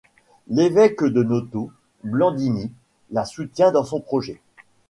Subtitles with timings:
[0.47, 1.69] L'évêque de Noto,
[2.03, 2.71] Blandini,
[3.11, 4.41] la soutient dans son projet.